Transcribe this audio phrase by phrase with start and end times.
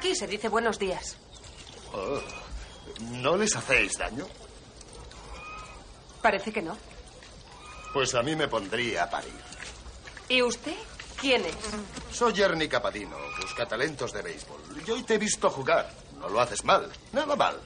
[0.00, 1.18] Aquí se dice buenos días.
[1.92, 2.18] Oh,
[3.20, 4.26] ¿No les hacéis daño?
[6.22, 6.74] Parece que no.
[7.92, 9.34] Pues a mí me pondría a parir.
[10.30, 10.74] ¿Y usted?
[11.20, 11.54] ¿Quién es?
[12.16, 14.82] Soy Ernie Capadino, busca talentos de béisbol.
[14.86, 15.90] Yo hoy te he visto jugar.
[16.18, 17.60] No lo haces mal, nada mal.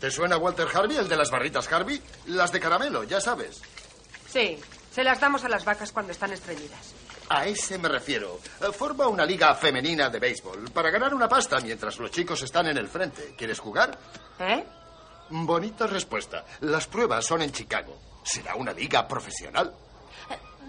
[0.00, 2.00] ¿Te suena Walter Harvey, el de las barritas Harvey?
[2.24, 3.60] Las de caramelo, ya sabes.
[4.32, 4.58] Sí,
[4.94, 6.94] se las damos a las vacas cuando están estreñidas.
[7.32, 8.40] A ese me refiero.
[8.72, 12.76] Forma una liga femenina de béisbol para ganar una pasta mientras los chicos están en
[12.76, 13.34] el frente.
[13.38, 13.96] ¿Quieres jugar?
[14.40, 14.64] ¿Eh?
[15.30, 16.44] Bonita respuesta.
[16.62, 17.96] Las pruebas son en Chicago.
[18.24, 19.72] ¿Será una liga profesional?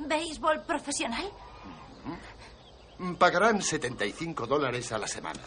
[0.05, 1.31] ¿Béisbol profesional?
[3.17, 5.41] Pagarán 75 dólares a la semana.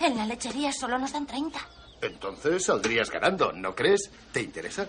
[0.00, 1.58] En la lechería solo nos dan 30.
[2.02, 4.10] Entonces saldrías ganando, ¿no crees?
[4.32, 4.86] ¿Te interesa?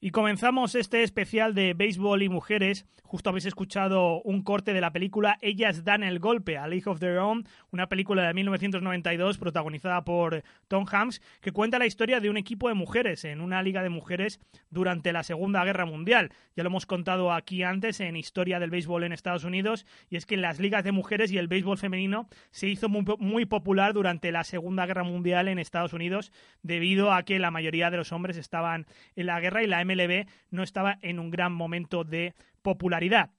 [0.00, 2.86] Y comenzamos este especial de béisbol y mujeres.
[3.02, 7.00] Justo habéis escuchado un corte de la película Ellas dan el golpe, A League of
[7.00, 12.30] Their Own, una película de 1992 protagonizada por Tom Hanks, que cuenta la historia de
[12.30, 14.38] un equipo de mujeres en una liga de mujeres
[14.70, 16.30] durante la Segunda Guerra Mundial.
[16.54, 20.26] Ya lo hemos contado aquí antes en Historia del Béisbol en Estados Unidos, y es
[20.26, 24.30] que las ligas de mujeres y el béisbol femenino se hizo muy, muy popular durante
[24.30, 26.30] la Segunda Guerra Mundial en Estados Unidos,
[26.62, 30.26] debido a que la mayoría de los hombres estaban en la guerra y la MLB
[30.50, 33.30] no estaba en un gran momento de popularidad.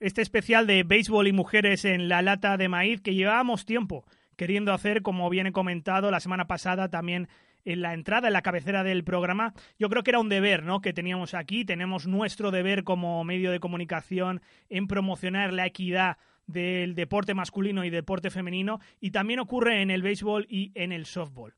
[0.00, 4.04] Este especial de béisbol y mujeres en la lata de maíz que llevábamos tiempo
[4.36, 7.28] queriendo hacer, como bien he comentado la semana pasada también
[7.64, 10.80] en la entrada, en la cabecera del programa, yo creo que era un deber, ¿no?
[10.80, 16.94] Que teníamos aquí, tenemos nuestro deber como medio de comunicación en promocionar la equidad del
[16.94, 21.54] deporte masculino y deporte femenino y también ocurre en el béisbol y en el softball.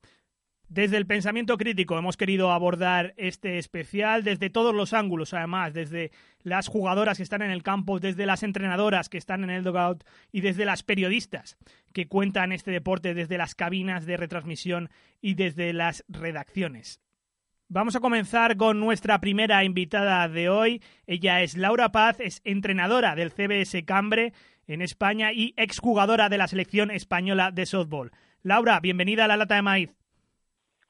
[0.68, 6.12] Desde el pensamiento crítico hemos querido abordar este especial desde todos los ángulos, además, desde
[6.42, 10.04] las jugadoras que están en el campo, desde las entrenadoras que están en el dugout
[10.30, 11.56] y desde las periodistas
[11.94, 14.90] que cuentan este deporte desde las cabinas de retransmisión
[15.22, 17.00] y desde las redacciones.
[17.68, 20.82] Vamos a comenzar con nuestra primera invitada de hoy.
[21.06, 24.34] Ella es Laura Paz, es entrenadora del CBS Cambre
[24.66, 28.12] en España y exjugadora de la selección española de softball.
[28.42, 29.97] Laura, bienvenida a la lata de maíz.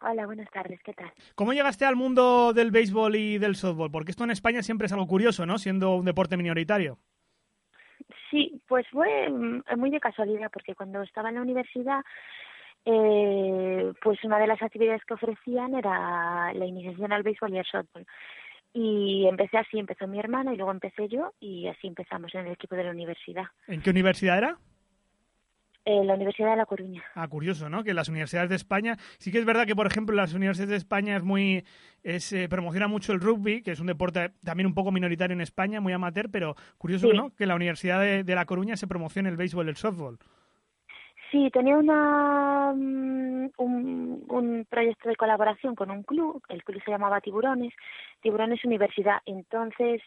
[0.00, 1.12] Hola, buenas tardes, ¿qué tal?
[1.34, 3.90] ¿Cómo llegaste al mundo del béisbol y del softball?
[3.90, 5.58] Porque esto en España siempre es algo curioso, ¿no?
[5.58, 6.98] Siendo un deporte minoritario.
[8.30, 12.04] Sí, pues fue mm, muy de casualidad, porque cuando estaba en la universidad,
[12.84, 17.66] eh, pues una de las actividades que ofrecían era la iniciación al béisbol y al
[17.66, 18.06] softball.
[18.72, 22.52] Y empecé así, empezó mi hermana y luego empecé yo y así empezamos en el
[22.52, 23.46] equipo de la universidad.
[23.66, 24.58] ¿En qué universidad era?
[25.90, 27.02] En la Universidad de La Coruña.
[27.14, 27.82] Ah, curioso, ¿no?
[27.82, 30.76] Que las universidades de España, sí que es verdad que, por ejemplo, las universidades de
[30.76, 31.64] España es muy,
[32.02, 35.40] es, eh, promociona mucho el rugby, que es un deporte también un poco minoritario en
[35.40, 37.16] España, muy amateur, pero curioso, Sí.
[37.16, 37.34] ¿no?
[37.34, 40.18] Que la Universidad de, de La Coruña se promocione el béisbol y el softball.
[41.30, 46.90] Sí, tenía una, mm, un, un proyecto de colaboración con un club, el club se
[46.90, 47.74] llamaba Tiburones,
[48.22, 50.00] Tiburones Universidad, entonces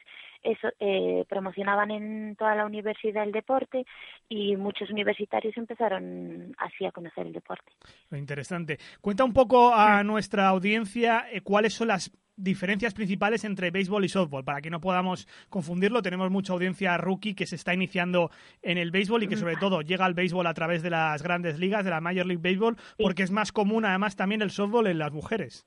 [0.44, 3.86] eso eh, promocionaban en toda la universidad el deporte
[4.28, 7.72] y muchos universitarios empezaron así a conocer el deporte.
[8.12, 8.80] Interesante.
[9.02, 14.10] Cuenta un poco a nuestra audiencia eh, cuáles son las diferencias principales entre béisbol y
[14.10, 16.02] softball, para que no podamos confundirlo.
[16.02, 18.32] Tenemos mucha audiencia rookie que se está iniciando
[18.62, 21.60] en el béisbol y que sobre todo llega al béisbol a través de las grandes
[21.60, 25.00] ligas, de la Major League Baseball, porque es más común además también el softball en
[25.00, 25.66] las mujeres.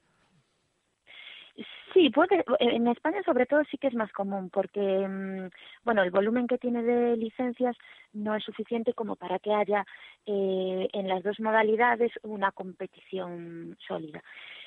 [1.94, 5.48] Sí, puede, en España sobre todo sí que es más común porque, mm,
[5.84, 7.76] bueno, el volumen que tiene de licencias
[8.12, 9.86] no es suficiente como para que haya
[10.26, 14.24] eh, en las dos modalidades una competición sólida.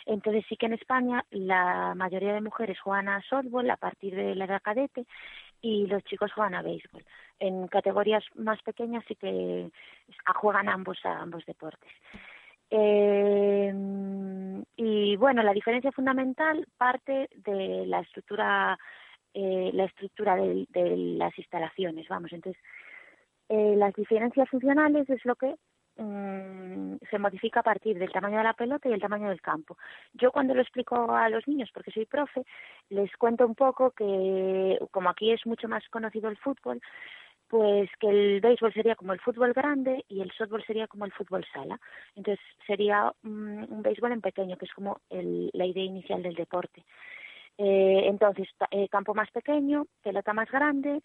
[0.08, 4.36] Entonces sí que en España la mayoría de mujeres juegan a softball a partir de
[4.36, 5.06] la edad cadete
[5.62, 7.04] y los chicos juegan a béisbol.
[7.40, 9.70] En categorías más pequeñas sí que
[10.36, 11.92] juegan ambos a ambos deportes.
[12.70, 13.74] Eh,
[14.78, 18.78] y bueno, la diferencia fundamental parte de la estructura,
[19.34, 22.32] eh, la estructura de, de las instalaciones, vamos.
[22.32, 22.62] Entonces,
[23.50, 25.56] eh, las diferencias funcionales es lo que
[25.98, 29.78] mm, se modifica a partir del tamaño de la pelota y el tamaño del campo.
[30.14, 32.44] Yo cuando lo explico a los niños, porque soy profe,
[32.90, 36.82] les cuento un poco que como aquí es mucho más conocido el fútbol,
[37.48, 41.14] pues que el béisbol sería como el fútbol grande y el softball sería como el
[41.14, 41.80] fútbol sala.
[42.16, 46.84] Entonces sería un, béisbol en pequeño, que es como el, la idea inicial del deporte.
[47.58, 51.02] Eh, entonces, eh, campo más pequeño, pelota más grande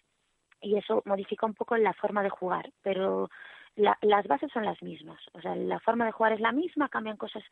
[0.61, 3.29] y eso modifica un poco la forma de jugar, pero
[3.75, 5.19] la, las bases son las mismas.
[5.33, 7.43] O sea, la forma de jugar es la misma, cambian cosas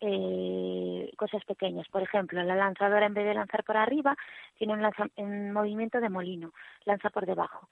[0.00, 1.88] eh, cosas pequeñas.
[1.88, 4.16] Por ejemplo, la lanzadora en vez de lanzar por arriba
[4.58, 6.52] tiene un, lanza, un movimiento de molino,
[6.84, 7.68] lanza por debajo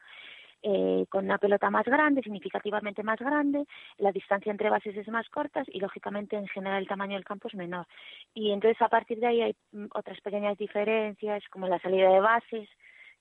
[0.67, 3.67] eh, con una pelota más grande, significativamente más grande,
[3.99, 7.49] la distancia entre bases es más corta y lógicamente en general el tamaño del campo
[7.49, 7.87] es menor.
[8.32, 12.20] Y entonces a partir de ahí hay mm, otras pequeñas diferencias como la salida de
[12.20, 12.69] bases,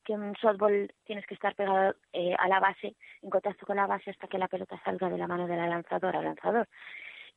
[0.03, 3.87] que en softball tienes que estar pegado eh, a la base, en contacto con la
[3.87, 6.67] base hasta que la pelota salga de la mano de la lanzadora o lanzador.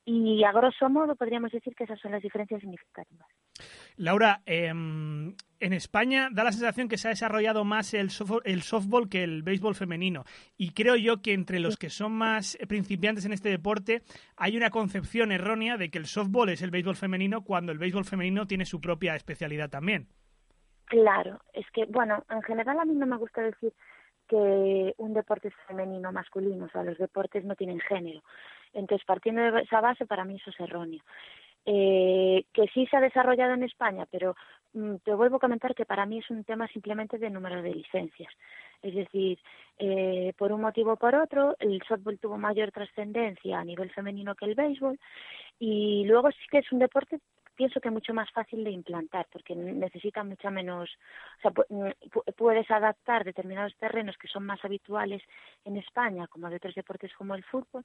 [0.09, 3.27] Y a grosso modo podríamos decir que esas son las diferencias significativas.
[3.97, 8.63] Laura, eh, en España da la sensación que se ha desarrollado más el softball, el
[8.63, 10.25] softball, que el béisbol femenino.
[10.57, 14.03] Y creo yo que entre los que son más principiantes en este deporte
[14.37, 18.05] hay una concepción errónea de que el softball es el béisbol femenino cuando el béisbol
[18.05, 20.07] femenino tiene su propia especialidad también.
[20.87, 23.73] Claro, es que, bueno, en general a mí no me gusta decir
[24.29, 28.23] que un deporte es femenino o masculino, o sea, los deportes no tienen género.
[28.73, 31.03] Entonces, partiendo de esa base, para mí eso es erróneo.
[31.69, 34.37] Eh, que sí se ha desarrollado en España, pero
[34.75, 37.75] mm, te vuelvo a comentar que para mí es un tema simplemente de número de
[37.75, 38.33] licencias.
[38.83, 39.41] Es decir,
[39.79, 44.37] eh, por un motivo o por otro, el softball tuvo mayor trascendencia a nivel femenino
[44.37, 44.97] que el béisbol
[45.59, 47.19] y luego sí que es un deporte
[47.57, 50.91] pienso que mucho más fácil de implantar porque necesita mucha menos,
[51.39, 55.23] o sea, mm, puedes adaptar determinados terrenos que son más habituales
[55.65, 57.85] en España, como de otros deportes como el fútbol,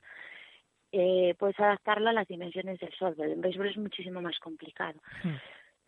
[0.91, 3.31] eh, puedes adaptarlo a las dimensiones del softball.
[3.31, 4.99] En béisbol es muchísimo más complicado.
[5.23, 5.35] Hmm.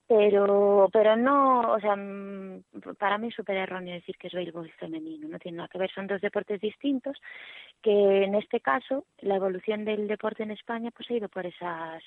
[0.08, 2.64] Pero, pero no, o sea, mm,
[2.98, 5.90] para mí es súper erróneo decir que es béisbol femenino, no tiene nada que ver,
[5.92, 7.18] son dos deportes distintos
[7.82, 12.04] que en este caso la evolución del deporte en España pues ha ido por esas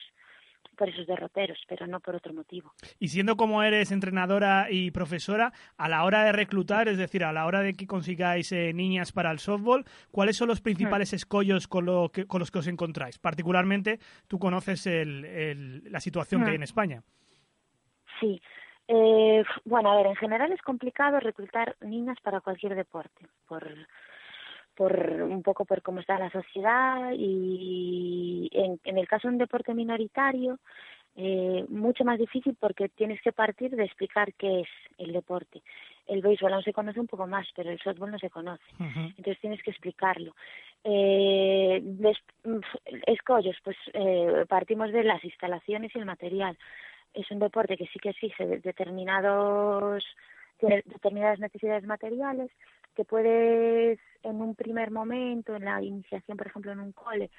[0.77, 2.73] por esos derroteros, pero no por otro motivo.
[2.99, 7.33] Y siendo como eres entrenadora y profesora, a la hora de reclutar, es decir, a
[7.33, 11.17] la hora de que consigáis eh, niñas para el softball, ¿cuáles son los principales hmm.
[11.17, 13.19] escollos con, lo que, con los que os encontráis?
[13.19, 17.03] Particularmente, tú conoces el, el, la situación que hay en España.
[18.21, 18.41] Sí.
[18.89, 23.67] Eh, bueno, a ver, en general es complicado reclutar niñas para cualquier deporte, por
[24.77, 29.39] por un poco por cómo está la sociedad y en, en el caso de un
[29.39, 30.59] deporte minoritario
[31.19, 34.69] eh, mucho más difícil porque tienes que partir de explicar qué es
[34.99, 35.63] el deporte.
[36.07, 38.63] El béisbol aún se conoce un poco más, pero el softball no se conoce.
[38.79, 40.37] Entonces tienes que explicarlo.
[40.85, 41.83] Eh,
[43.07, 46.59] escollos, pues eh, partimos de las instalaciones y el material.
[47.15, 50.05] Es un deporte que sí que exige determinados
[50.61, 52.51] determinadas necesidades materiales
[52.97, 57.31] que puedes en un primer momento, en la iniciación, por ejemplo, en un cole,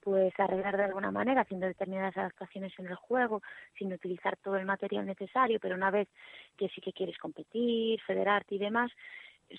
[0.00, 3.42] pues arreglar de alguna manera, haciendo determinadas adaptaciones en el juego,
[3.76, 6.08] sin utilizar todo el material necesario, pero una vez
[6.56, 8.90] que sí que quieres competir, federarte y demás,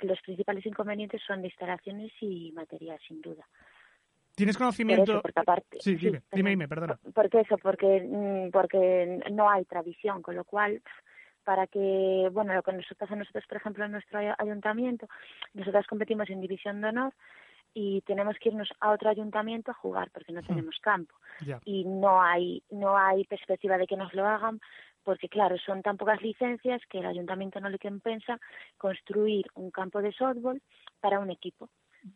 [0.01, 3.47] los principales inconvenientes son de instalaciones y material, sin duda.
[4.33, 5.21] ¿Tienes conocimiento?
[5.21, 6.97] porque aparte, sí, dime, dime, dime, perdona.
[7.13, 10.81] Porque eso, porque, mm, porque no hay tradición, con lo cual
[11.43, 15.07] para que, bueno, lo que nos pasa a nosotros, por ejemplo, en nuestro ayuntamiento,
[15.53, 17.13] nosotras competimos en división de honor
[17.73, 20.45] y tenemos que irnos a otro ayuntamiento a jugar porque no hmm.
[20.45, 21.15] tenemos campo.
[21.65, 24.59] Y no hay no hay perspectiva de que nos lo hagan
[25.03, 28.39] porque claro son tan pocas licencias que el ayuntamiento no le compensa
[28.77, 30.61] construir un campo de softball
[30.99, 31.69] para un equipo.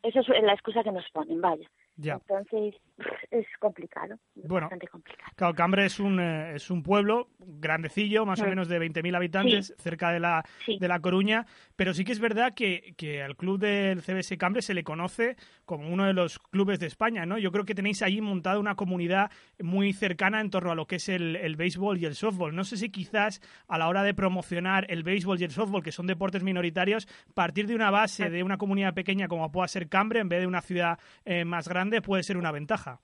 [0.04, 2.76] Esa es la excusa que nos ponen vaya entonces
[3.32, 5.32] es complicado, bueno, bastante complicado.
[5.36, 8.50] Claro, Cambre es un, eh, es un pueblo grandecillo, más o mm.
[8.50, 12.54] menos de 20.000 habitantes, cerca de la, de la Coruña, pero sí que es verdad
[12.54, 15.36] que, que al club del CBS Cambre se le conoce
[15.66, 17.38] como uno de los clubes de España, ¿no?
[17.38, 20.98] Yo creo que tenéis allí montada una comunidad muy cercana en torno a lo que
[20.98, 22.56] es el, el béisbol y el softball.
[22.56, 25.92] No sé si quizás a la hora de promocionar el béisbol y el softball, que
[25.92, 30.20] son deportes minoritarios, partir de una base de una comunidad pequeña como pueda ser Cambre,
[30.20, 33.00] en vez de una ciudad eh, más grande, puede ser una ventaja.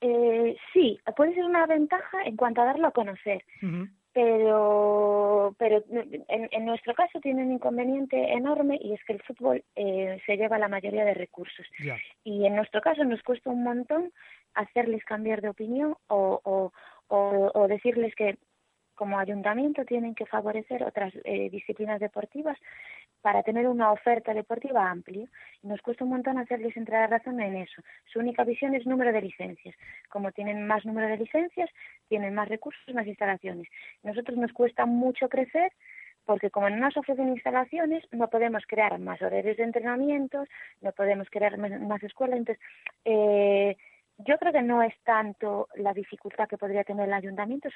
[0.00, 3.44] Eh, sí, puede ser una ventaja en cuanto a darlo a conocer,
[4.12, 9.64] pero pero en, en, nuestro caso tiene un inconveniente enorme y es que el fútbol
[9.74, 11.66] eh, se lleva la mayoría de recursos.
[12.22, 14.12] Y en nuestro caso nos cuesta un montón
[14.54, 16.72] hacerles cambiar de opinión o, o,
[17.08, 18.38] o, o decirles que
[18.98, 22.58] como ayuntamiento tienen que favorecer otras eh, disciplinas deportivas
[23.20, 25.24] para tener una oferta deportiva amplia.
[25.62, 27.80] Y nos cuesta un montón hacerles entrar a razón en eso.
[28.12, 29.76] Su única visión es número de licencias.
[30.08, 31.70] Como tienen más número de licencias,
[32.08, 33.68] tienen más recursos, más instalaciones.
[34.02, 35.70] Nosotros nos cuesta mucho crecer
[36.24, 40.48] porque como no nos ofrecen instalaciones, no podemos crear más horarios de entrenamientos,
[40.80, 42.38] no podemos crear más escuelas.
[42.40, 42.62] Entonces,
[43.04, 43.76] eh,
[44.18, 47.68] yo creo que no es tanto la dificultad que podría tener el ayuntamiento,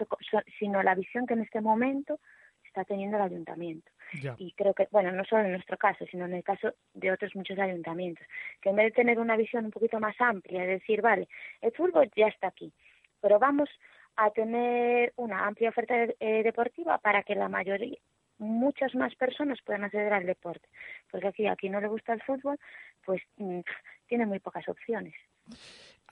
[0.59, 2.19] sino la visión que en este momento
[2.65, 3.91] está teniendo el ayuntamiento.
[4.39, 7.35] Y creo que, bueno, no solo en nuestro caso, sino en el caso de otros
[7.37, 8.27] muchos ayuntamientos,
[8.61, 11.29] que en vez de tener una visión un poquito más amplia, es decir, vale,
[11.61, 12.73] el fútbol ya está aquí,
[13.21, 13.69] pero vamos
[14.17, 17.99] a tener una amplia oferta eh, deportiva para que la mayoría,
[18.39, 20.69] muchas más personas puedan acceder al deporte.
[21.11, 22.59] Porque aquí, a quien no le gusta el fútbol,
[23.05, 23.61] pues mm,
[24.07, 25.15] tiene muy pocas opciones.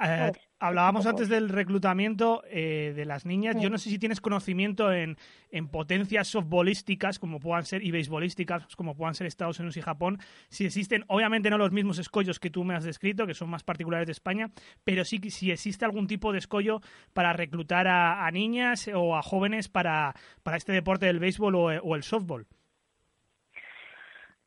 [0.02, 3.56] Eh, hablábamos antes del reclutamiento eh, de las niñas.
[3.60, 5.16] Yo no sé si tienes conocimiento en,
[5.50, 10.18] en, potencias softbolísticas, como puedan ser, y beisbolísticas, como puedan ser Estados Unidos y Japón.
[10.48, 13.62] Si existen, obviamente no los mismos escollos que tú me has descrito, que son más
[13.62, 14.50] particulares de España,
[14.84, 16.80] pero sí si existe algún tipo de escollo
[17.12, 21.96] para reclutar a, niñas o a jóvenes para, para este deporte del béisbol o, o
[21.96, 22.46] el softball.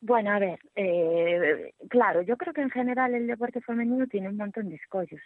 [0.06, 4.36] Bueno, a ver, eh, claro, yo creo que en general el deporte femenino tiene un
[4.36, 5.22] montón de escollos,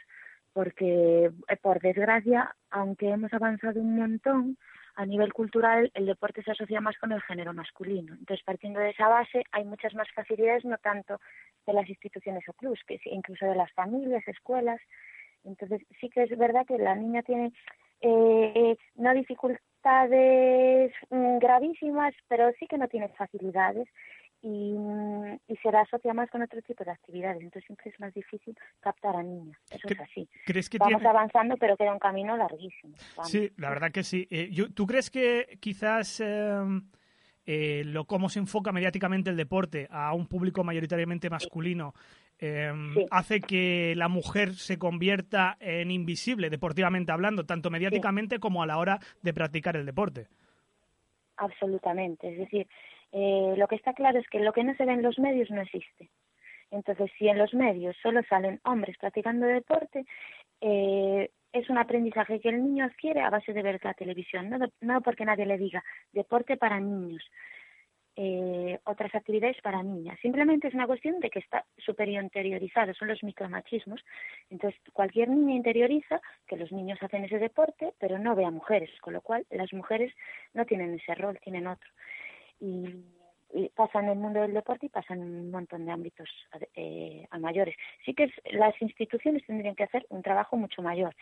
[0.53, 4.55] porque eh, por desgracia, aunque hemos avanzado un montón,
[4.93, 8.13] a nivel cultural el deporte se asocia más con el género masculino.
[8.13, 11.19] Entonces, partiendo de esa base, hay muchas más facilidades, no tanto
[11.65, 14.79] de las instituciones o clubs, que incluso de las familias, escuelas.
[15.43, 17.51] Entonces, sí que es verdad que la niña tiene
[18.01, 23.87] eh, no dificultades mm, gravísimas, pero sí que no tiene facilidades
[24.41, 24.75] y,
[25.47, 27.41] y se la asocia más con otro tipo de actividades.
[27.41, 29.57] Entonces siempre es más difícil captar a niños.
[29.69, 30.29] Eso es así.
[30.45, 32.95] ¿crees que Vamos avanzando, pero queda un camino larguísimo.
[33.23, 34.27] Sí, la verdad que sí.
[34.29, 36.83] Eh, ¿Tú crees que quizás em,
[37.45, 41.93] eh, lo cómo se enfoca mediáticamente el deporte a un público mayoritariamente masculino
[42.39, 48.67] em, hace que la mujer se convierta en invisible, deportivamente hablando, tanto mediáticamente como a
[48.67, 50.27] la hora de practicar el deporte?
[51.37, 52.31] Absolutamente.
[52.31, 52.67] Es decir,
[53.11, 55.49] eh, lo que está claro es que lo que no se ve en los medios
[55.49, 56.09] no existe.
[56.71, 60.05] Entonces, si en los medios solo salen hombres practicando deporte,
[60.61, 64.49] eh, es un aprendizaje que el niño adquiere a base de ver la televisión,
[64.81, 67.23] no, porque nadie le diga deporte para niños,
[68.17, 70.19] eh, otras actividades para niñas.
[70.21, 74.03] Simplemente es una cuestión de que está súper interiorizado, son los micromachismos.
[74.49, 78.89] Entonces, cualquier niña interioriza que los niños hacen ese deporte, pero no ve a mujeres,
[78.99, 80.13] con lo cual las mujeres
[80.53, 81.89] no tienen ese rol, tienen otro
[82.59, 83.03] y,
[83.75, 86.29] pasa en el mundo del deporte y pasa en un montón de ámbitos
[86.75, 87.75] eh, a mayores.
[88.05, 91.15] Sí que las instituciones tendrían que hacer un trabajo mucho mayor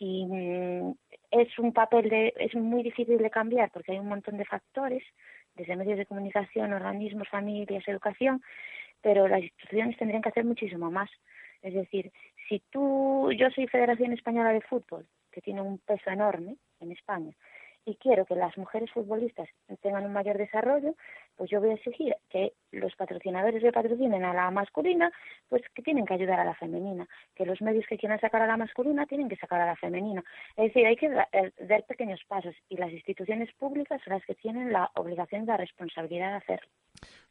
[0.00, 0.94] y mm,
[1.30, 5.04] es un papel de, es muy difícil de cambiar porque hay un montón de factores
[5.54, 8.42] desde medios de comunicación, organismos, familias, educación,
[9.02, 11.10] pero las instituciones tendrían que hacer muchísimo más.
[11.62, 12.10] Es decir,
[12.48, 17.34] si tú, yo soy Federación Española de Fútbol, que tiene un peso enorme en España,
[17.84, 19.48] y quiero que las mujeres futbolistas
[19.82, 20.94] tengan un mayor desarrollo,
[21.36, 25.10] pues yo voy a exigir que los patrocinadores le patrocinen a la masculina,
[25.48, 28.46] pues que tienen que ayudar a la femenina, que los medios que quieran sacar a
[28.46, 30.22] la masculina tienen que sacar a la femenina.
[30.56, 34.34] Es decir, hay que eh, dar pequeños pasos y las instituciones públicas son las que
[34.34, 36.68] tienen la obligación y la responsabilidad de hacerlo.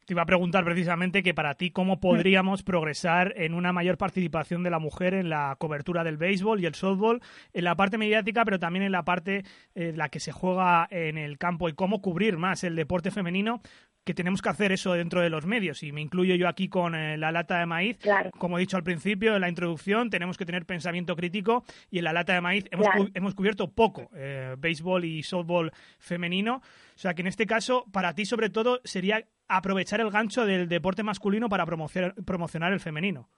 [0.06, 4.64] Te iba a preguntar precisamente que para ti cómo podríamos progresar en una mayor participación
[4.64, 7.20] de la mujer en la cobertura del béisbol y el softball,
[7.52, 9.44] en la parte mediática, pero también en la parte
[9.76, 13.12] en eh, la que se juega en el campo y cómo cubrir más el deporte
[13.12, 13.62] femenino
[14.04, 16.94] que tenemos que hacer eso dentro de los medios y me incluyo yo aquí con
[16.94, 17.98] eh, la lata de maíz.
[18.38, 22.04] Como he dicho al principio en la introducción, tenemos que tener pensamiento crítico y en
[22.04, 26.56] la lata de maíz hemos, hemos cubierto poco eh, béisbol y softball femenino.
[26.56, 30.68] O sea que en este caso, para ti sobre todo, sería aprovechar el gancho del
[30.68, 33.28] deporte masculino para promocionar, el femenino.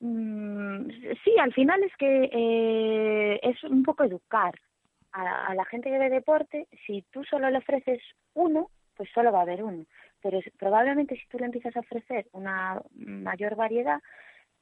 [0.00, 0.90] Mm,
[1.24, 4.54] sí, al final es que eh, es un poco educar
[5.12, 6.66] a, a la gente que ve deporte.
[6.86, 8.00] Si tú solo le ofreces
[8.34, 9.84] uno, pues solo va a haber uno.
[10.22, 14.00] Pero probablemente si tú le empiezas a ofrecer una mayor variedad,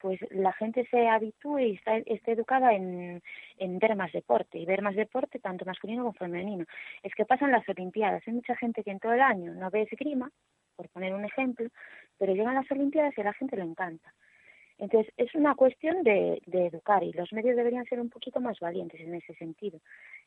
[0.03, 3.23] pues la gente se habitúe y está, esté educada en,
[3.57, 6.65] en ver más deporte, y ver más deporte tanto masculino como femenino.
[7.05, 9.83] Es que pasan las Olimpiadas, hay mucha gente que en todo el año no ve
[9.83, 10.29] esgrima,
[10.75, 11.69] por poner un ejemplo,
[12.19, 14.13] pero llegan las Olimpiadas y a la gente le encanta.
[14.79, 18.59] Entonces, es una cuestión de, de, educar y los medios deberían ser un poquito más
[18.59, 19.79] valientes en ese sentido.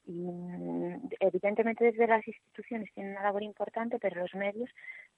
[0.06, 4.70] Y mm, evidentemente desde las instituciones tienen una labor importante, pero los medios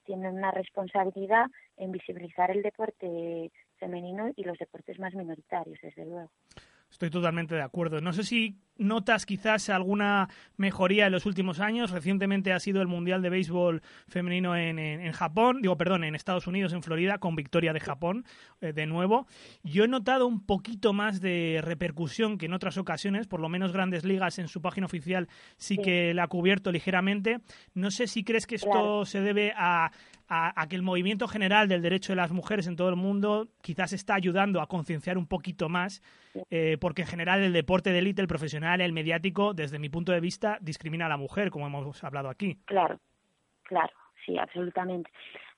[0.05, 1.45] tienen una responsabilidad
[1.75, 6.31] en visibilizar el deporte femenino y los deportes más minoritarios, desde luego.
[6.89, 7.99] Estoy totalmente de acuerdo.
[7.99, 11.91] No sé si notas quizás alguna mejoría en los últimos años.
[11.91, 16.47] Recientemente ha sido el Mundial de Béisbol Femenino en, en, Japón, digo, perdón, en Estados
[16.47, 18.23] Unidos, en Florida, con victoria de Japón
[18.61, 19.27] eh, de nuevo.
[19.63, 23.73] Yo he notado un poquito más de repercusión que en otras ocasiones, por lo menos
[23.73, 27.39] Grandes Ligas en su página oficial sí, que la ha cubierto ligeramente.
[27.73, 29.91] No sé si crees que esto se debe a,
[30.29, 33.93] a, que el movimiento general del derecho de las mujeres en todo el mundo quizás
[33.93, 36.01] está ayudando a concienciar un poquito más,
[36.49, 40.11] eh, porque en general el deporte de élite, el profesional, el mediático, desde mi punto
[40.11, 42.57] de vista, discrimina a la mujer, como hemos hablado aquí.
[42.65, 42.99] Claro,
[43.63, 43.93] claro,
[44.25, 45.09] sí, absolutamente.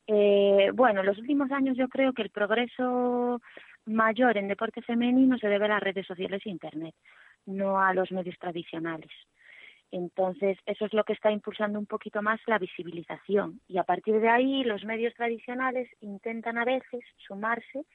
[0.08, 3.42] Eh, bueno, en los últimos años yo creo que el progreso
[3.86, 6.96] mayor en deporte femenino se debe a las redes sociales e Internet,
[7.46, 9.12] no a los medios tradicionales.
[9.92, 13.60] Entonces, eso es lo que está impulsando un poquito más la visibilización.
[13.68, 17.86] Y a partir de ahí, los medios tradicionales intentan a veces sumarse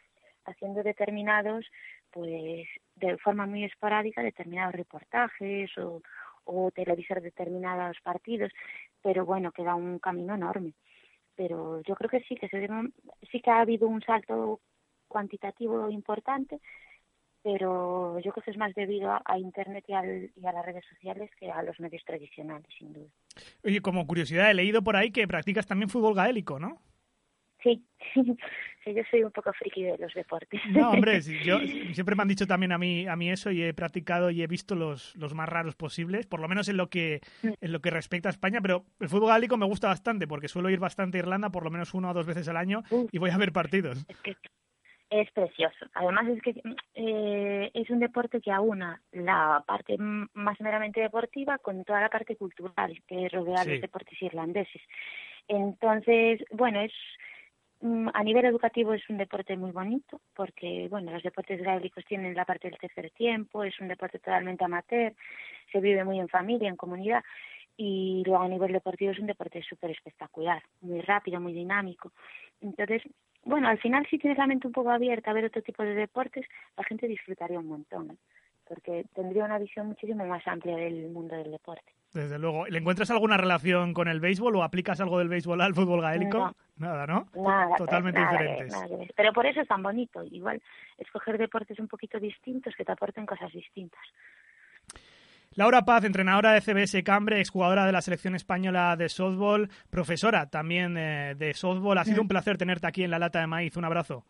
[0.44, 1.64] haciendo determinados,
[2.10, 6.02] pues de forma muy esporádica, determinados reportajes o,
[6.44, 8.50] o televisar determinados partidos.
[9.02, 10.74] Pero bueno, queda un camino enorme.
[11.36, 12.68] Pero yo creo que sí que se
[13.30, 14.60] sí que ha habido un salto
[15.08, 16.60] cuantitativo importante,
[17.44, 20.02] pero yo creo que es más debido a, Internet y, a
[20.52, 23.10] las redes sociales que a los medios tradicionales, sin duda.
[23.62, 26.80] Oye, como curiosidad, he leído por ahí que practicas también fútbol gaélico, ¿no?
[27.62, 27.84] Sí,
[28.14, 30.58] sí yo soy un poco friki de los deportes.
[30.70, 31.58] No, hombre, yo,
[31.92, 34.46] siempre me han dicho también a mí, a mí eso y he practicado y he
[34.46, 37.48] visto los, los más raros posibles, por lo menos en lo, que, mm.
[37.60, 40.70] en lo que respecta a España, pero el fútbol gaélico me gusta bastante porque suelo
[40.70, 42.82] ir bastante a Irlanda por lo menos una o dos veces al año
[43.12, 44.36] y voy a ver partidos es
[45.32, 45.86] precioso.
[45.94, 46.62] Además es que
[46.94, 52.36] eh, es un deporte que aúna la parte más meramente deportiva con toda la parte
[52.36, 54.82] cultural que rodea los deportes irlandeses.
[55.48, 56.92] Entonces, bueno, es
[57.80, 62.34] mm, a nivel educativo es un deporte muy bonito porque, bueno, los deportes gaélicos tienen
[62.34, 65.12] la parte del tercer tiempo, es un deporte totalmente amateur,
[65.70, 67.22] se vive muy en familia, en comunidad
[67.76, 72.12] y luego a nivel deportivo es un deporte súper espectacular, muy rápido, muy dinámico.
[72.60, 73.02] Entonces,
[73.44, 75.94] bueno, al final si tienes la mente un poco abierta a ver otro tipo de
[75.94, 78.16] deportes, la gente disfrutaría un montón, ¿eh?
[78.66, 81.92] porque tendría una visión muchísimo más amplia del mundo del deporte.
[82.14, 82.66] Desde luego.
[82.66, 86.54] ¿Le encuentras alguna relación con el béisbol o aplicas algo del béisbol al fútbol gaélico?
[86.76, 87.26] Nada, ¿no?
[87.34, 88.74] Nada, Totalmente diferentes.
[89.16, 90.22] Pero por eso es tan bonito.
[90.22, 90.62] Igual
[90.96, 94.02] escoger deportes un poquito distintos que te aporten cosas distintas.
[95.56, 100.96] Laura Paz, entrenadora de CBS Cambre, exjugadora de la selección española de softball, profesora también
[100.98, 101.98] eh, de softball.
[101.98, 103.76] Ha sido un placer tenerte aquí en la lata de maíz.
[103.76, 104.24] Un abrazo.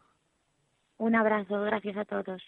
[0.98, 2.42] Un abrazo, gracias a todos.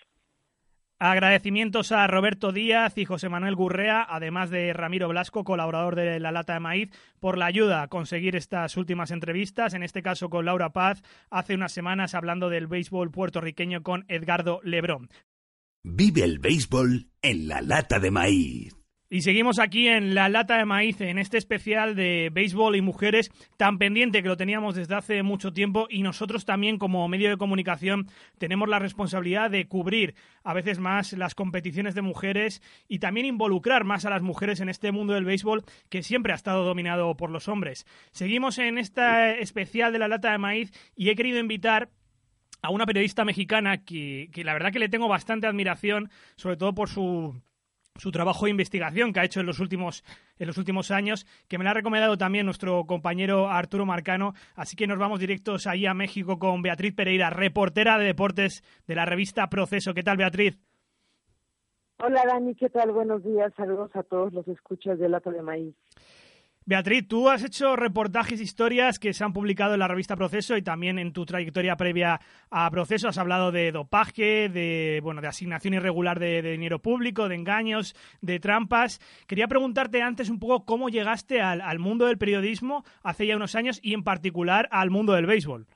[0.98, 6.32] Agradecimientos a Roberto Díaz y José Manuel Gurrea, además de Ramiro Blasco, colaborador de La
[6.32, 10.46] Lata de Maíz, por la ayuda a conseguir estas últimas entrevistas, en este caso con
[10.46, 15.10] Laura Paz, hace unas semanas hablando del béisbol puertorriqueño con Edgardo Lebrón.
[15.88, 18.76] Vive el béisbol en la lata de maíz.
[19.08, 23.30] Y seguimos aquí en la lata de maíz, en este especial de béisbol y mujeres
[23.56, 27.36] tan pendiente que lo teníamos desde hace mucho tiempo y nosotros también como medio de
[27.36, 33.26] comunicación tenemos la responsabilidad de cubrir a veces más las competiciones de mujeres y también
[33.26, 37.16] involucrar más a las mujeres en este mundo del béisbol que siempre ha estado dominado
[37.16, 37.86] por los hombres.
[38.10, 41.90] Seguimos en este especial de la lata de maíz y he querido invitar
[42.62, 46.88] a una periodista mexicana que, la verdad que le tengo bastante admiración, sobre todo por
[46.88, 47.34] su
[47.98, 50.04] su trabajo de investigación que ha hecho en los últimos
[50.38, 54.34] en los últimos años, que me la ha recomendado también nuestro compañero Arturo Marcano.
[54.54, 58.94] Así que nos vamos directos ahí a México con Beatriz Pereira, reportera de deportes de
[58.96, 59.94] la revista Proceso.
[59.94, 60.58] ¿Qué tal, Beatriz?
[61.98, 62.92] Hola, Dani, ¿qué tal?
[62.92, 63.50] Buenos días.
[63.56, 65.74] Saludos a todos los escuchas de Lato de Maíz.
[66.68, 70.62] Beatriz, tú has hecho reportajes, historias que se han publicado en la revista Proceso y
[70.62, 75.74] también en tu trayectoria previa a Proceso has hablado de dopaje, de bueno, de asignación
[75.74, 78.98] irregular de, dinero público, de engaños, de trampas.
[79.28, 83.78] Quería preguntarte antes un poco cómo llegaste al, mundo del periodismo hace ya unos años
[83.80, 85.68] y en particular al mundo del béisbol.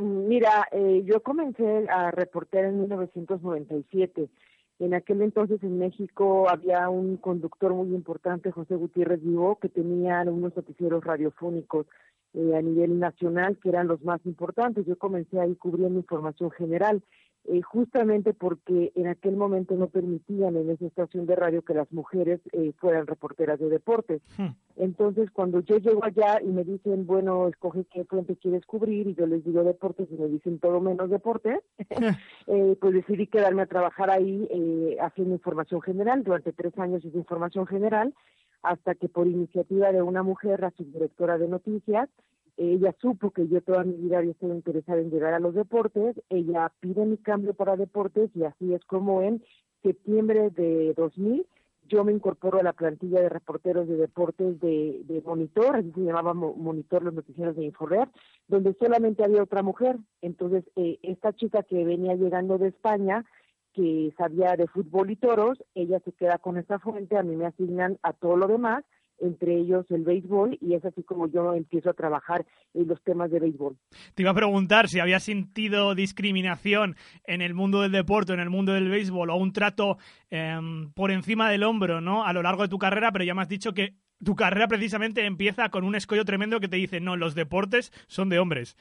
[0.00, 4.30] Mira, eh, yo comencé a reportar en 1997
[4.78, 10.22] en aquel entonces en México había un conductor muy importante, José Gutiérrez Vivo, que tenía
[10.22, 11.86] unos noticieros radiofónicos
[12.34, 14.84] eh, a nivel nacional que eran los más importantes.
[14.86, 17.02] Yo comencé ahí cubriendo información general
[17.46, 21.92] eh, justamente porque en aquel momento no permitían en esa estación de radio que las
[21.92, 24.22] mujeres eh, fueran reporteras de deportes.
[24.38, 24.54] Hmm.
[24.76, 29.14] Entonces, cuando yo llego allá y me dicen, bueno, escoge qué fuente quieres cubrir, y
[29.14, 31.60] yo les digo deportes y me dicen todo menos deportes,
[32.46, 36.24] eh, pues decidí quedarme a trabajar ahí haciendo información general.
[36.24, 38.14] Durante tres años hice información general,
[38.62, 42.08] hasta que por iniciativa de una mujer, la subdirectora de noticias,
[42.56, 46.16] ella supo que yo toda mi vida había estado interesada en llegar a los deportes,
[46.28, 49.42] ella pide mi cambio para deportes y así es como en
[49.82, 51.46] septiembre de 2000
[51.88, 56.34] yo me incorporo a la plantilla de reporteros de deportes de, Monitor, así se llamaba
[56.34, 58.08] Monitor los noticieros de Informer,
[58.48, 59.96] donde solamente había otra mujer.
[60.22, 63.24] Entonces, eh, esta chica que venía llegando de España,
[63.72, 67.46] que sabía de fútbol y toros, ella se queda con esa fuente, a mí me
[67.46, 68.84] asignan a todo lo demás,
[69.18, 73.30] entre ellos el béisbol, y es así como yo empiezo a trabajar en los temas
[73.30, 73.76] de béisbol.
[74.14, 78.50] Te iba a preguntar si había sentido discriminación en el mundo del deporte, en el
[78.50, 79.98] mundo del béisbol, o un trato
[80.30, 82.24] em, por encima del hombro, ¿no?
[82.24, 85.24] A lo largo de tu carrera, pero ya me has dicho que tu carrera precisamente
[85.26, 88.76] empieza con un escollo tremendo que te dice, no, los deportes son de hombres.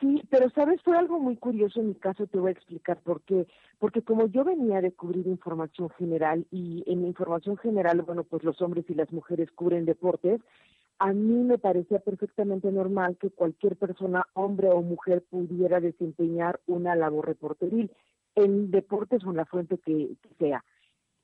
[0.00, 3.20] Sí, pero sabes, fue algo muy curioso en mi caso, te voy a explicar por
[3.22, 3.48] qué.
[3.80, 8.62] Porque como yo venía de cubrir información general y en información general, bueno, pues los
[8.62, 10.40] hombres y las mujeres cubren deportes,
[11.00, 16.94] a mí me parecía perfectamente normal que cualquier persona, hombre o mujer, pudiera desempeñar una
[16.94, 17.90] labor reporteril
[18.36, 20.64] en deportes o en la fuente que sea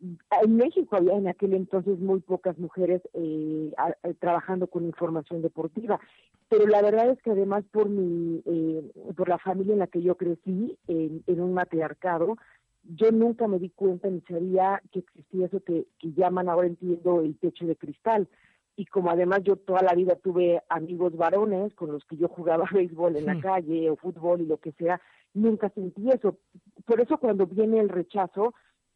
[0.00, 3.72] en México había en aquel entonces muy pocas mujeres eh,
[4.18, 6.00] trabajando con información deportiva,
[6.48, 10.02] pero la verdad es que además por mi, eh, por la familia en la que
[10.02, 12.37] yo crecí, en, un matriarcado,
[12.85, 17.22] yo nunca me di cuenta ni sabía que existía eso que, que llaman ahora entiendo
[17.22, 18.28] el techo de cristal.
[18.76, 22.64] Y como además yo toda la vida tuve amigos varones con los que yo jugaba
[22.72, 25.00] béisbol en la calle o fútbol y lo que sea,
[25.33, 26.38] nunca sentí eso.
[26.85, 28.54] Por eso cuando viene el rechazo,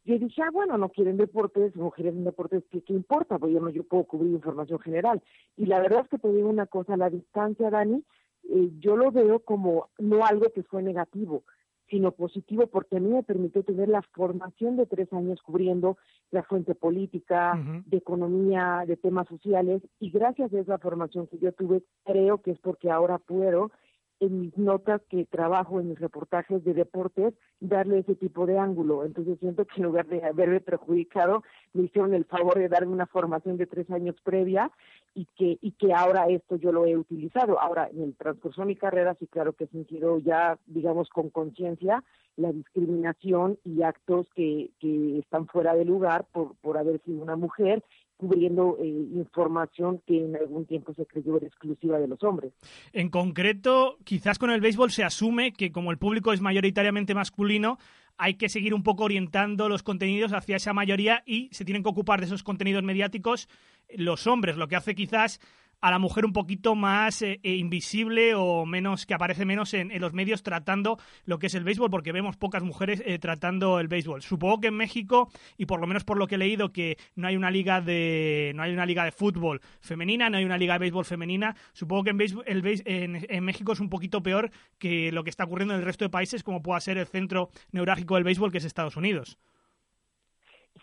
[0.09, 3.37] yo dije, ah, bueno, no quieren deportes, mujeres en deportes, ¿qué, qué importa?
[3.37, 5.21] Pues yo no yo puedo cubrir información general.
[5.55, 8.03] Y la verdad es que te digo una cosa, la distancia, Dani,
[8.49, 11.43] eh, yo lo veo como no algo que fue negativo,
[11.89, 15.97] sino positivo, porque a mí me permitió tener la formación de tres años cubriendo
[16.31, 21.51] la fuente política, de economía, de temas sociales, y gracias a esa formación que yo
[21.51, 23.71] tuve, creo que es porque ahora puedo
[24.19, 29.05] en mis notas que trabajo en mis reportajes de deportes, darle ese tipo de ángulo.
[29.05, 33.07] Entonces siento que en lugar de haberme perjudicado, me hicieron el favor de darme una
[33.07, 34.71] formación de tres años previa
[35.15, 37.59] y que, y que ahora esto yo lo he utilizado.
[37.59, 41.29] Ahora, en el transcurso de mi carrera, sí claro que he sentido ya, digamos, con
[41.29, 42.03] conciencia
[42.35, 47.35] la discriminación y actos que, que están fuera de lugar por, por haber sido una
[47.35, 47.83] mujer
[48.19, 52.51] cubriendo eh, información que en algún tiempo se creyó exclusiva de los hombres.
[52.91, 57.77] En concreto, quizás con el béisbol se asume que como el público es mayoritariamente masculino,
[58.17, 61.89] hay que seguir un poco orientando los contenidos hacia esa mayoría y se tienen que
[61.89, 63.47] ocupar de esos contenidos mediáticos
[63.95, 65.39] los hombres, lo que hace quizás
[65.81, 69.89] a la mujer un poquito más eh, eh, invisible o menos que aparece menos en,
[69.99, 73.87] los medios tratando lo que es el béisbol porque vemos pocas mujeres eh, tratando el
[73.87, 74.21] béisbol.
[74.21, 77.27] Supongo que en México y por lo menos por lo que he leído que no
[77.27, 80.73] hay una liga de no hay una liga de fútbol femenina no hay una liga
[80.73, 81.55] de béisbol femenina.
[81.73, 85.29] Supongo que en, béisbol, el en, en México es un poquito peor que lo que
[85.29, 88.51] está ocurriendo en el resto de países como pueda ser el centro neurálgico del béisbol
[88.51, 89.37] que es Estados Unidos.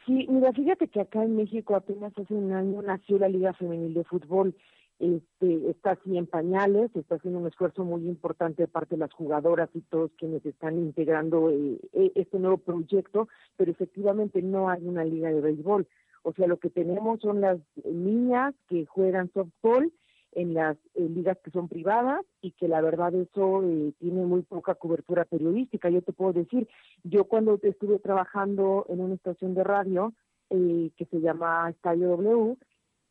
[0.04, 3.94] Sí, mira, fíjate que acá en México apenas hace un año nació la Liga Femenil
[3.94, 4.54] de Fútbol
[4.98, 9.12] este, está así en pañales, está haciendo un esfuerzo muy importante de parte de las
[9.12, 14.86] jugadoras y todos quienes están integrando eh, e, este nuevo proyecto, pero efectivamente no hay
[14.86, 15.86] una liga de béisbol.
[16.22, 19.92] O sea, lo que tenemos son las niñas que juegan softball
[20.32, 24.74] en las ligas que son privadas y que la verdad eso eh, tiene muy poca
[24.74, 25.88] cobertura periodística.
[25.88, 26.68] Yo te puedo decir,
[27.04, 30.12] yo cuando estuve trabajando en una estación de radio
[30.50, 32.56] eh, que se llama Estadio W,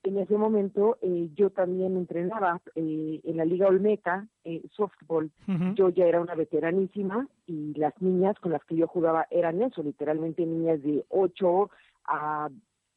[0.06, 5.32] en ese momento eh, yo también entrenaba eh, en la Liga Olmeca, eh, softball.
[5.76, 9.82] Yo ya era una veteranísima y las niñas con las que yo jugaba eran eso,
[9.82, 11.70] literalmente niñas de 8
[12.06, 12.50] a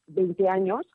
[0.06, 0.86] 20 años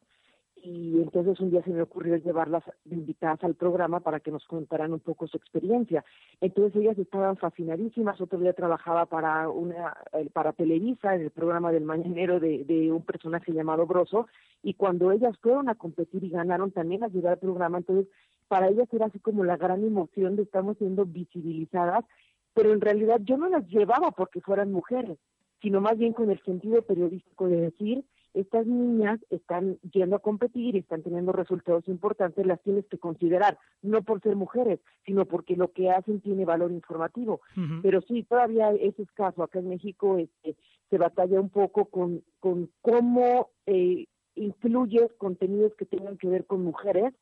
[0.64, 4.94] y entonces un día se me ocurrió llevarlas invitadas al programa para que nos contaran
[4.94, 6.06] un poco su experiencia.
[6.40, 11.74] Entonces ellas estaban fascinadísimas, otro día trabajaba para una eh, para Televisa en el programa
[11.74, 14.28] del mañanero de, un personaje llamado Broso
[14.62, 18.08] y cuando ellas fueron a competir y ganaron también a llegar al programa, entonces
[18.48, 22.06] para ellas era así como la gran emoción de estamos siendo visibilizadas,
[22.54, 25.18] pero en realidad yo no las llevaba porque fueran mujeres,
[25.62, 30.76] sino más bien con el sentido periodístico de decir estas niñas están yendo a competir
[30.76, 35.56] y están teniendo resultados importantes, las tienes que considerar, no por ser mujeres, sino porque
[35.56, 37.42] lo que hacen tiene valor informativo.
[37.82, 39.44] Pero sí, todavía es escaso.
[39.44, 40.56] Acá en México este,
[40.90, 46.64] se batalla un poco con, con cómo eh, incluyes contenidos que tengan que ver con
[46.64, 47.14] mujeres.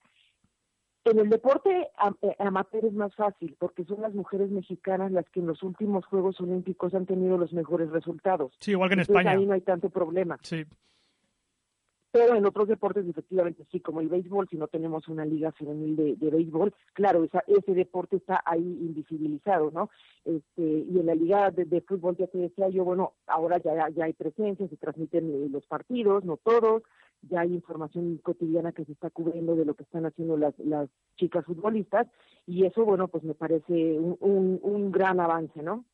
[1.03, 1.89] En el deporte
[2.21, 6.05] eh, amateur es más fácil porque son las mujeres mexicanas las que en los últimos
[6.05, 8.53] Juegos Olímpicos han tenido los mejores resultados.
[8.59, 9.31] Sí, igual que en España.
[9.31, 10.37] Ahí no hay tanto problema.
[10.43, 10.63] Sí.
[12.11, 15.95] Pero en otros deportes efectivamente sí, como el béisbol, si no tenemos una liga femenil
[15.95, 19.89] de, béisbol, claro, esa, ese deporte está ahí invisibilizado, ¿no?
[20.25, 24.05] Este, y en la liga de, fútbol ya te decía yo, bueno, ahora ya, ya
[24.05, 26.83] hay presencia, se transmiten eh, los partidos, no todos,
[27.29, 30.89] ya hay información cotidiana que se está cubriendo de lo que están haciendo las, las
[31.15, 32.07] chicas futbolistas,
[32.45, 35.85] y eso, bueno, pues me parece un, un gran avance, ¿no?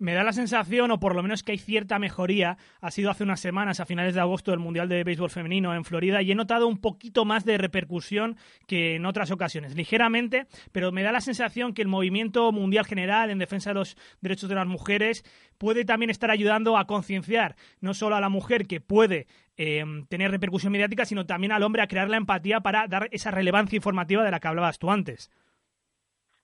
[0.00, 3.22] Me da la sensación, o por lo menos que hay cierta mejoría, ha sido hace
[3.22, 6.34] unas semanas, a finales de agosto, el Mundial de Béisbol Femenino en Florida, y he
[6.34, 8.36] notado un poquito más de repercusión
[8.66, 13.30] que en otras ocasiones, ligeramente, pero me da la sensación que el movimiento mundial general
[13.30, 15.22] en defensa de los derechos de las mujeres
[15.58, 19.26] puede también estar ayudando a concienciar no solo a la mujer que puede
[19.58, 23.30] eh, tener repercusión mediática, sino también al hombre a crear la empatía para dar esa
[23.30, 25.30] relevancia informativa de la que hablabas tú antes.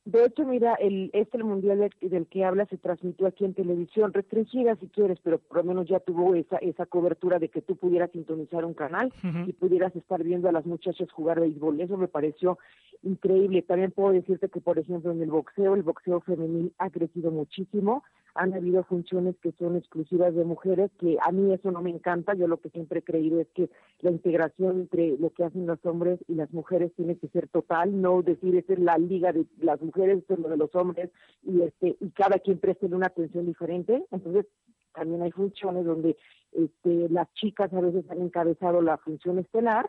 [0.07, 3.55] De hecho, mira, el, este el mundial del, del, que habla se transmitió aquí en
[3.55, 7.61] televisión, restringida si quieres, pero por lo menos ya tuvo esa esa cobertura de que
[7.61, 9.49] tú pudieras sintonizar un canal uh -huh.
[9.49, 11.81] y pudieras estar viendo a las muchachas jugar béisbol.
[11.81, 12.57] Eso me pareció
[13.03, 13.63] increíble.
[13.63, 18.05] También puedo decirte que, por ejemplo, en el boxeo, el boxeo femenil ha crecido muchísimo.
[18.39, 22.35] Han habido funciones que son exclusivas de mujeres, que a mí eso no me encanta.
[22.35, 23.71] Yo lo que siempre he creído es que
[24.03, 27.99] la integración entre lo que hacen los hombres y las mujeres tiene que ser total,
[28.01, 31.11] no decir esta es la liga de las mujeres, esto es lo de los hombres,
[31.43, 34.05] y este y cada quien preste una atención diferente.
[34.11, 34.47] Entonces,
[34.95, 36.17] también hay funciones donde
[36.53, 39.89] este, las chicas a veces han encabezado la función estelar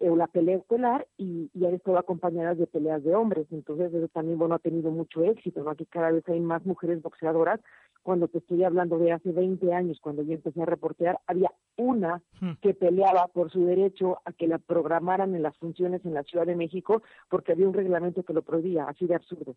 [0.00, 3.46] o la pelea estelar y, y han estado acompañadas de peleas de hombres.
[3.50, 5.68] Entonces, eso también, bueno, ha tenido mucho éxito.
[5.68, 7.60] Aquí cada vez hay más mujeres boxeadoras.
[8.02, 12.22] Cuando te estoy hablando de hace 20 años, cuando yo empecé a reportear, había una
[12.60, 16.46] que peleaba por su derecho a que la programaran en las funciones en la Ciudad
[16.46, 19.56] de México porque había un reglamento que lo prohibía, así de absurdo.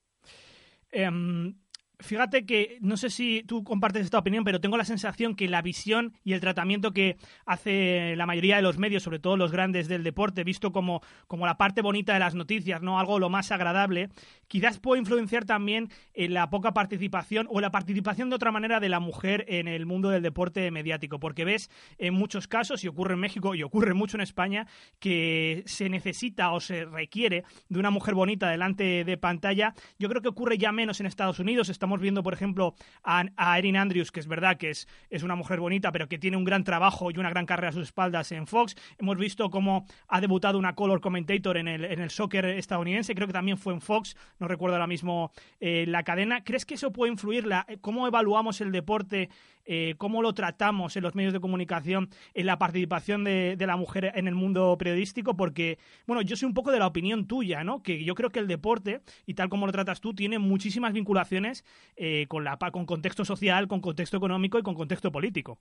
[0.94, 1.56] Um,
[2.00, 5.62] fíjate que no sé si tú compartes esta opinión, pero tengo la sensación que la
[5.62, 9.88] visión y el tratamiento que hace la mayoría de los medios, sobre todo los grandes
[9.88, 13.52] del deporte, visto como, como la parte bonita de las noticias, no algo lo más
[13.52, 14.10] agradable,
[14.48, 19.00] quizás puede influenciar también la poca participación o la participación de otra manera de la
[19.00, 23.20] mujer en el mundo del deporte mediático, porque ves en muchos casos, y ocurre en
[23.20, 24.68] México y ocurre mucho en España,
[25.00, 29.74] que se necesita o se requiere de una mujer bonita delante de pantalla.
[30.00, 33.76] Yo creo que ocurre ya menos en Estados Unidos, estamos viendo, por ejemplo, a, Erin
[33.76, 36.64] Andrews, que es verdad que es, es una mujer bonita, pero que tiene un gran
[36.64, 38.78] trabajo y una gran carrera a sus espaldas en Fox.
[38.98, 43.28] Hemos visto cómo ha debutado una color commentator en el, en el soccer estadounidense, creo
[43.28, 46.46] que también fue en Fox, no recuerdo ahora mismo eh, la cadena.
[46.46, 47.46] ¿Crees que eso puede influir?
[47.46, 49.30] La, ¿Cómo evaluamos el deporte?
[49.66, 54.12] Eh, ¿Cómo lo tratamos en los medios de comunicación en la participación de, la mujer
[54.16, 55.36] en el mundo periodístico?
[55.36, 57.82] Porque, bueno, yo soy un poco de la opinión tuya, ¿no?
[57.84, 61.64] Que yo creo que el deporte, y tal como lo tratas tú, tiene muchísimas vinculaciones
[61.96, 65.60] eh, con, la, con contexto social, con contexto económico y con contexto político.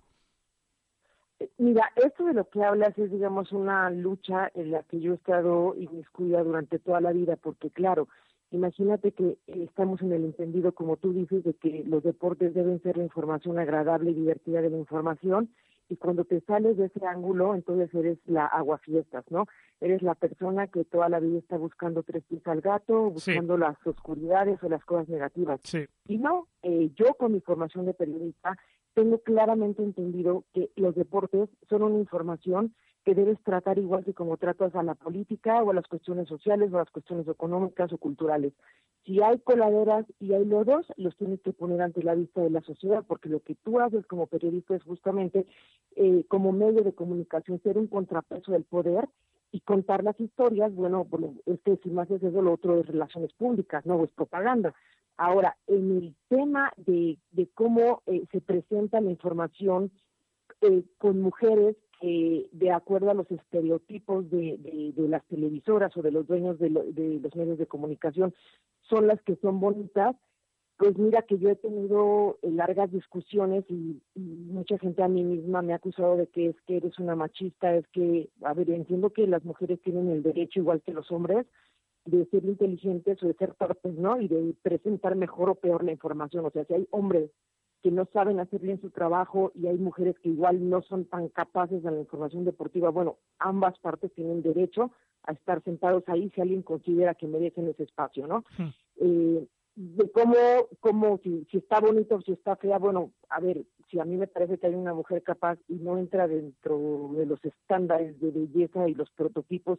[1.58, 5.16] Mira, esto de lo que hablas es, digamos, una lucha en la que yo he
[5.16, 8.08] estado inmiscuida durante toda la vida, porque claro,
[8.52, 12.96] imagínate que estamos en el entendido, como tú dices, de que los deportes deben ser
[12.96, 15.50] la información agradable y divertida de la información,
[15.88, 19.46] y cuando te sales de ese ángulo, entonces eres la aguafiestas, ¿no?
[19.80, 23.60] Eres la persona que toda la vida está buscando tres pies al gato, buscando sí.
[23.60, 25.60] las oscuridades o las cosas negativas.
[25.64, 25.84] Sí.
[26.06, 28.56] Y no, eh, yo con mi formación de periodista
[28.94, 34.36] tengo claramente entendido que los deportes son una información que debes tratar igual que como
[34.36, 37.98] tratas a la política o a las cuestiones sociales o a las cuestiones económicas o
[37.98, 38.52] culturales.
[39.04, 42.60] Si hay coladeras y hay lodos, los tienes que poner ante la vista de la
[42.60, 45.46] sociedad, porque lo que tú haces como periodista es justamente
[45.96, 49.08] eh, como medio de comunicación ser un contrapeso del poder
[49.50, 51.06] y contar las historias, bueno,
[51.46, 54.72] este si más es eso, lo otro es relaciones públicas, no es propaganda.
[55.16, 59.90] Ahora, en el tema de, de cómo eh, se presenta la información
[60.62, 66.10] eh, con mujeres eh, de acuerdo a los estereotipos de, de, las televisoras o de
[66.10, 68.34] los dueños de, lo, de, los medios de comunicación
[68.82, 70.16] son las que son bonitas,
[70.78, 75.22] pues mira que yo he tenido eh, largas discusiones y, y, mucha gente a mí
[75.22, 78.70] misma me ha acusado de que es que eres una machista, es que, a ver,
[78.70, 81.46] entiendo que las mujeres tienen el derecho igual que los hombres
[82.04, 84.20] de ser inteligentes o de ser torpes, ¿no?
[84.20, 86.44] Y de presentar mejor o peor la información.
[86.44, 87.30] O sea, si hay hombres
[87.82, 91.28] que no saben hacer bien su trabajo y hay mujeres que igual no son tan
[91.28, 92.90] capaces de la información deportiva.
[92.90, 94.92] Bueno, ambas partes tienen derecho
[95.24, 98.44] a estar sentados ahí si alguien considera que merecen ese espacio, ¿no?
[98.56, 98.64] Sí.
[99.00, 100.36] Eh, de cómo,
[100.80, 104.16] cómo si, si está bonito o si está fea, bueno, a ver, si a mí
[104.16, 108.30] me parece que hay una mujer capaz y no entra dentro de los estándares de
[108.30, 109.78] belleza y los prototipos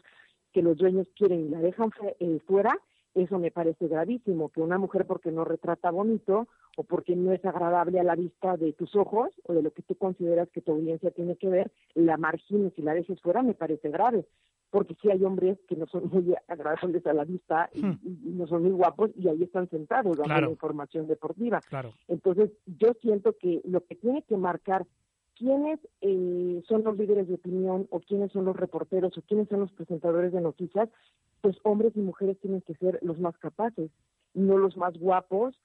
[0.52, 2.78] que los dueños quieren y la dejan eh, fuera,
[3.16, 6.48] eso me parece gravísimo, que una mujer porque no retrata bonito
[6.78, 9.84] o porque no es agradable a la vista de tus ojos o de lo que
[9.84, 13.54] tú consideras que tu audiencia tiene que ver, la margines y la dejes fuera, me
[13.54, 14.26] parece grave.
[14.72, 18.00] Porque sí hay hombres que no son muy agradables a la vista y, Hmm.
[18.04, 20.46] y no son muy guapos y ahí están sentados dando Claro.
[20.48, 21.62] la información deportiva.
[21.70, 21.92] Claro.
[22.08, 24.88] Entonces, yo siento que lo que tiene que marcar
[25.38, 29.62] quiénes eh, son los líderes de opinión o quiénes son los reporteros o quiénes son
[29.62, 30.90] los presentadores de noticias,
[31.42, 33.92] pues hombres y mujeres tienen que ser los más capaces,
[34.34, 35.60] no los más guapos.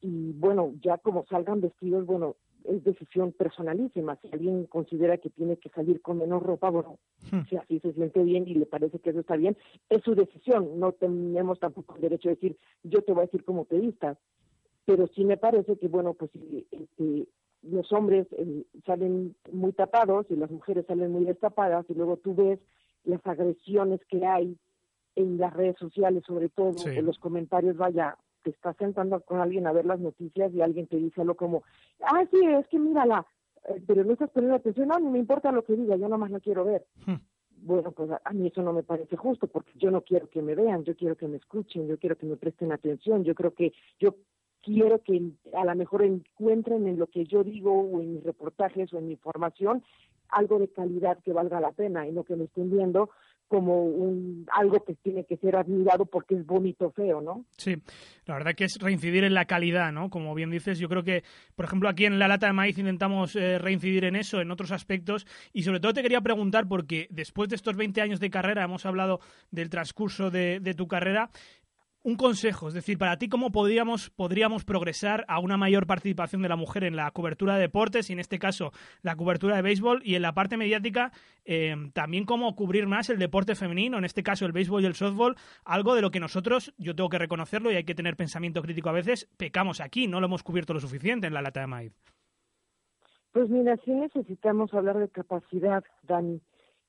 [0.00, 4.16] Y bueno, ya como salgan vestidos, bueno, es decisión personalísima.
[4.16, 6.98] Si alguien considera que tiene que salir con menos ropa, bueno,
[7.30, 7.40] Hmm.
[7.48, 9.56] si así se siente bien y le parece que eso está bien,
[9.88, 10.78] es su decisión.
[10.78, 14.18] No tenemos tampoco el derecho de decir, yo te voy a decir cómo te vistas
[14.88, 17.28] pero sí me parece que bueno pues si este,
[17.62, 22.34] los hombres eh, salen muy tapados y las mujeres salen muy destapadas y luego tú
[22.34, 22.58] ves
[23.04, 24.56] las agresiones que hay
[25.16, 26.90] en las redes sociales sobre todo Sí.
[26.90, 30.86] en los comentarios vaya te estás sentando con alguien a ver las noticias y alguien
[30.86, 31.62] te dice algo como
[32.00, 33.26] ah sí es que mírala
[33.68, 36.30] eh, pero no estás poniendo atención no ni me importa lo que diga yo nomás
[36.30, 37.16] la quiero ver Hmm.
[37.66, 40.40] bueno, pues a, a mí eso no me parece justo porque yo no quiero que
[40.42, 43.52] me vean, yo quiero que me escuchen, yo quiero que me presten atención, yo creo
[43.52, 44.14] que yo
[44.68, 45.22] quiero que
[45.54, 49.06] a lo mejor encuentren en lo que yo digo o en mis reportajes o en
[49.06, 49.82] mi información
[50.28, 53.08] algo de calidad que valga la pena y no que me estén viendo
[53.48, 57.46] como un algo que tiene que ser admirado porque es bonito feo, ¿no?
[57.56, 57.76] Sí,
[58.26, 60.10] la verdad que es reincidir en la calidad, ¿no?
[60.10, 61.24] Como bien dices, yo creo que,
[61.56, 64.70] por ejemplo, aquí en La Lata de Maíz intentamos eh, reincidir en eso, en otros
[64.70, 65.26] aspectos.
[65.54, 68.84] Y sobre todo te quería preguntar, porque después de estos 20 años de carrera, hemos
[68.84, 71.30] hablado del transcurso de tu carrera,
[72.02, 76.48] un consejo, es decir, para ti, ¿cómo podríamos, podríamos progresar a una mayor participación de
[76.48, 80.02] la mujer en la cobertura de deportes y, en este caso, la cobertura de béisbol
[80.04, 81.12] y en la parte mediática,
[81.44, 84.94] eh, también cómo cubrir más el deporte femenino, en este caso el béisbol y el
[84.94, 88.62] softball, algo de lo que nosotros, yo tengo que reconocerlo y hay que tener pensamiento
[88.62, 91.66] crítico a veces, pecamos aquí, no lo hemos cubierto lo suficiente en la lata de
[91.66, 91.92] maíz.
[93.32, 96.40] Pues mira, sí necesitamos hablar de capacidad, Dani.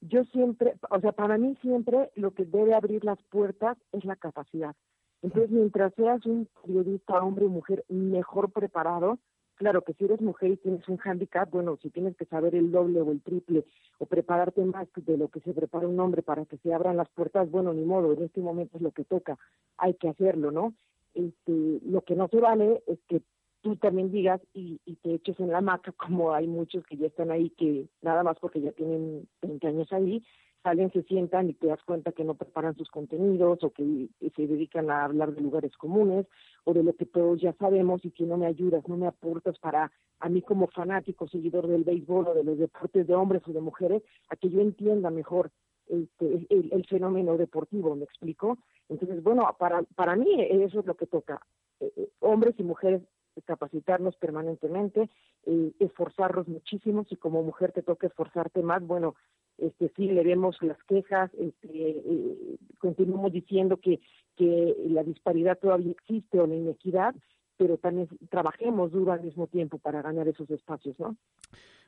[0.02, 4.16] Yo siempre, o sea, para mí siempre lo que debe abrir las puertas es la
[4.16, 4.76] capacidad.
[5.22, 9.20] Entonces, mientras seas un periodista, hombre o mujer, mejor preparado,
[9.56, 12.72] claro que si eres mujer y tienes un hándicap, bueno, si tienes que saber el
[12.72, 13.66] doble o el triple
[13.98, 17.10] o prepararte más de lo que se prepara un hombre para que se abran las
[17.10, 19.38] puertas, bueno, ni modo, en este momento es lo que toca,
[19.78, 20.74] hay que hacerlo, ¿no?
[21.14, 23.22] Este, lo que no se vale es que
[23.62, 27.08] tú también digas y, y te eches en la maca, como hay muchos que ya
[27.08, 30.24] están ahí, que nada más porque ya tienen 20 años ahí,
[30.64, 34.48] salen, se sientan y te das cuenta que no preparan sus contenidos o que se
[34.48, 36.26] dedican a hablar de lugares comunes
[36.66, 39.58] o de lo que todos ya sabemos y que no me ayudas, no me aportas
[39.60, 43.54] para a mí como fanático, seguidor del béisbol o de los deportes de hombres o
[43.54, 45.50] de mujeres, a que yo entienda mejor
[45.88, 48.58] este, el, fenómeno deportivo, ¿me explico?
[48.90, 51.42] Entonces, bueno, para, para mí eso es lo que toca.
[51.80, 53.02] Eh, eh, hombres y mujeres
[53.46, 55.10] capacitarnos permanentemente,
[55.46, 59.16] eh, esforzarnos muchísimo, si como mujer te toca esforzarte más, bueno,
[59.62, 64.00] este sí le vemos las quejas, este, eh, continuamos diciendo que,
[64.36, 67.16] que la disparidad todavía existe o la inequidad,
[67.58, 71.16] pero también trabajemos duro al mismo tiempo para ganar esos espacios, ¿no?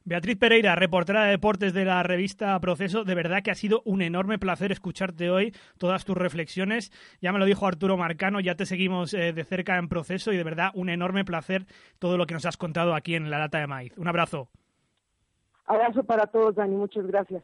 [0.03, 4.01] Beatriz Pereira, reportera de deportes de la revista Proceso, de verdad que ha sido un
[4.01, 6.91] enorme placer escucharte hoy, todas tus reflexiones.
[7.21, 10.37] Ya me lo dijo Arturo Marcano, ya te seguimos eh, de cerca en Proceso y
[10.37, 11.67] de verdad un enorme placer
[11.99, 13.95] todo lo que nos has contado aquí en La Lata de Maíz.
[13.97, 14.49] Un abrazo.
[15.67, 17.43] Abrazo para todos, Dani, muchas gracias.